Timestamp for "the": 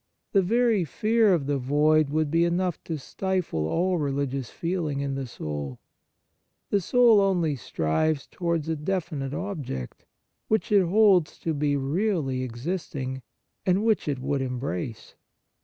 0.31-0.41, 1.45-1.59, 5.13-5.27, 6.71-6.81